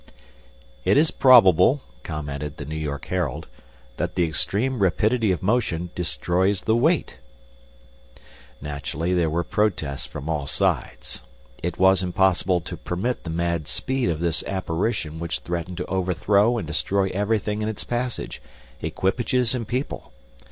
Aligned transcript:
"It 0.83 0.97
is 0.97 1.11
probable," 1.11 1.81
commented 2.01 2.57
the 2.57 2.65
New 2.65 2.75
York 2.75 3.05
Herald, 3.05 3.47
"that 3.97 4.15
the 4.15 4.23
extreme 4.23 4.79
rapidity 4.79 5.31
of 5.31 5.43
motion 5.43 5.91
destroys 5.93 6.63
the 6.63 6.75
weight." 6.75 7.19
Naturally 8.59 9.13
there 9.13 9.29
were 9.29 9.43
protests 9.43 10.07
from 10.07 10.27
all 10.27 10.47
sides. 10.47 11.21
It 11.61 11.77
was 11.77 12.01
impossible 12.01 12.61
to 12.61 12.77
permit 12.77 13.25
the 13.25 13.29
mad 13.29 13.67
speed 13.67 14.09
of 14.09 14.21
this 14.21 14.43
apparition 14.45 15.19
which 15.19 15.37
threatened 15.41 15.77
to 15.77 15.85
overthrow 15.85 16.57
and 16.57 16.65
destroy 16.67 17.09
everything 17.09 17.61
in 17.61 17.69
its 17.69 17.83
passage, 17.83 18.41
equipages 18.81 19.53
and 19.53 19.67
people. 19.67 20.11